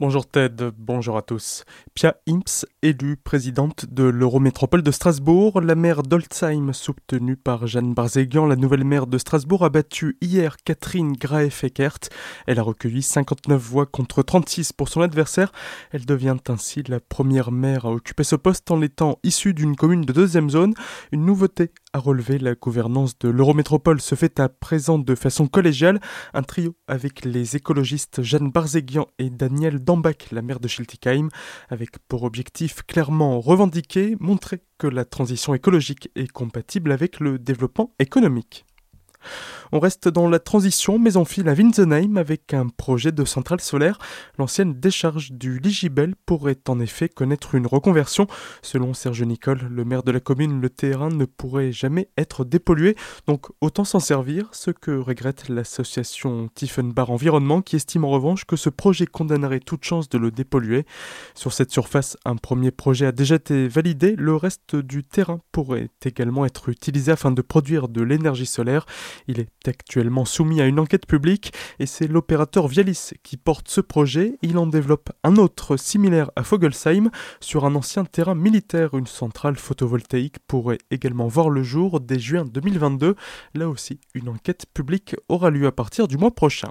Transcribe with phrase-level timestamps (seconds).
[0.00, 1.66] Bonjour Ted, bonjour à tous.
[1.92, 8.46] Pia Imps, élue présidente de l'Eurométropole de Strasbourg, la maire d'Olzheim, soutenue par Jeanne Barzéguian,
[8.46, 12.08] la nouvelle maire de Strasbourg, a battu hier Catherine Graef-Eckert.
[12.46, 15.52] Elle a recueilli 59 voix contre 36 pour son adversaire.
[15.90, 20.06] Elle devient ainsi la première maire à occuper ce poste en étant issue d'une commune
[20.06, 20.72] de deuxième zone.
[21.12, 26.00] Une nouveauté à relever, la gouvernance de l'Eurométropole se fait à présent de façon collégiale.
[26.32, 31.30] Un trio avec les écologistes Jeanne Barzéguian et Daniel Dambach, la maire de Schiltigheim,
[31.68, 37.92] avec pour objectif clairement revendiqué, montrer que la transition écologique est compatible avec le développement
[37.98, 38.64] économique.
[39.72, 43.60] On reste dans la transition, mais on file à Winsenheim avec un projet de centrale
[43.60, 43.98] solaire.
[44.38, 48.26] L'ancienne décharge du Ligibel pourrait en effet connaître une reconversion.
[48.62, 52.96] Selon Serge Nicole, le maire de la commune, le terrain ne pourrait jamais être dépollué,
[53.26, 58.56] donc autant s'en servir, ce que regrette l'association Tiefenbach Environnement qui estime en revanche que
[58.56, 60.84] ce projet condamnerait toute chance de le dépolluer.
[61.34, 65.90] Sur cette surface, un premier projet a déjà été validé, le reste du terrain pourrait
[66.04, 68.86] également être utilisé afin de produire de l'énergie solaire.
[69.28, 73.80] Il est actuellement soumis à une enquête publique et c'est l'opérateur Vialis qui porte ce
[73.80, 74.38] projet.
[74.42, 78.94] Il en développe un autre similaire à Fogelsheim sur un ancien terrain militaire.
[78.94, 83.14] Une centrale photovoltaïque pourrait également voir le jour dès juin 2022.
[83.54, 86.70] Là aussi, une enquête publique aura lieu à partir du mois prochain.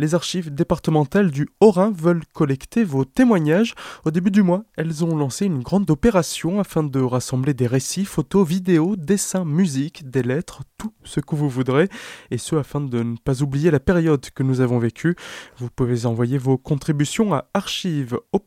[0.00, 3.74] Les archives départementales du Haut-Rhin veulent collecter vos témoignages.
[4.06, 8.06] Au début du mois, elles ont lancé une grande opération afin de rassembler des récits,
[8.06, 11.90] photos, vidéos, dessins, musique, des lettres, tout ce que vous voudrez,
[12.30, 15.16] et ce afin de ne pas oublier la période que nous avons vécue.
[15.58, 18.38] Vous pouvez envoyer vos contributions à archives au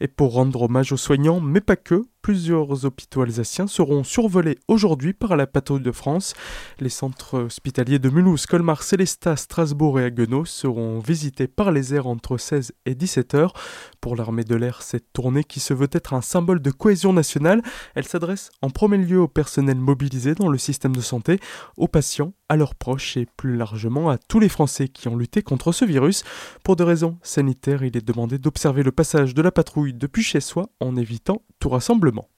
[0.00, 5.12] et pour rendre hommage aux soignants, mais pas que, plusieurs hôpitaux alsaciens seront survolés aujourd'hui
[5.12, 6.32] par la patrouille de France.
[6.80, 12.06] Les centres hospitaliers de Mulhouse, Colmar, Célestat, Strasbourg et Haguenau seront visités par les airs
[12.06, 13.52] entre 16 et 17 heures.
[14.00, 17.60] Pour l'armée de l'air, cette tournée qui se veut être un symbole de cohésion nationale,
[17.94, 21.38] elle s'adresse en premier lieu au personnel mobilisé dans le système de santé,
[21.76, 25.42] aux patients, à leurs proches et plus largement à tous les Français qui ont lutté
[25.42, 26.24] contre ce virus.
[26.62, 30.40] Pour des raisons sanitaires, il est demandé d'observer le passage de la patrouille depuis chez
[30.40, 32.28] soi en évitant rassemblement.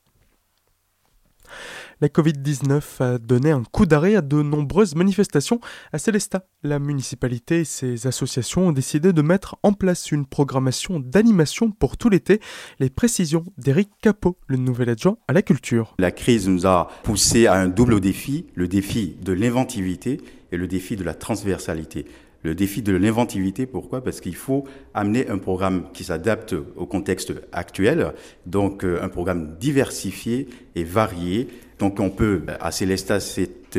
[2.02, 5.60] La Covid-19 a donné un coup d'arrêt à de nombreuses manifestations.
[5.94, 11.00] À Célestat, la municipalité et ses associations ont décidé de mettre en place une programmation
[11.00, 12.40] d'animation pour tout l'été.
[12.80, 15.94] Les précisions d'Éric Capot, le nouvel adjoint à la culture.
[15.98, 20.20] La crise nous a poussé à un double défi, le défi de l'inventivité
[20.52, 22.04] et le défi de la transversalité
[22.46, 23.66] le défi de l'inventivité.
[23.66, 24.02] Pourquoi?
[24.02, 24.64] Parce qu'il faut
[24.94, 28.12] amener un programme qui s'adapte au contexte actuel,
[28.46, 31.48] donc euh, un programme diversifié et varié.
[31.78, 33.78] Donc on peut, à Célestat cet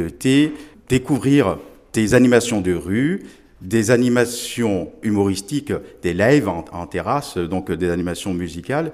[0.90, 1.58] découvrir
[1.94, 3.24] des animations de rue,
[3.62, 5.74] des animations humoristiques,
[6.04, 8.92] des lives en, en terrasse, donc des animations musicales,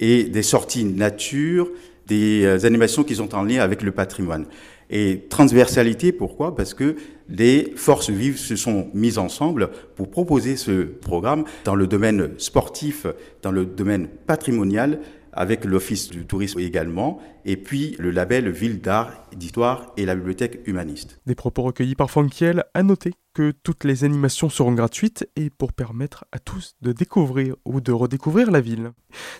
[0.00, 1.68] et des sorties nature,
[2.06, 4.46] des euh, animations qui sont en lien avec le patrimoine.
[4.90, 6.54] Et transversalité, pourquoi?
[6.54, 6.96] Parce que
[7.28, 13.06] les forces vives se sont mises ensemble pour proposer ce programme dans le domaine sportif,
[13.42, 15.00] dans le domaine patrimonial,
[15.32, 20.60] avec l'Office du tourisme également, et puis le label Ville d'art, d'histoire et la bibliothèque
[20.66, 21.20] humaniste.
[21.26, 25.72] Des propos recueillis par Kiel, à noter que toutes les animations seront gratuites et pour
[25.72, 28.90] permettre à tous de découvrir ou de redécouvrir la ville.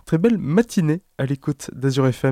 [0.07, 2.29] Très belle matinée à l'écoute d'Azur FM.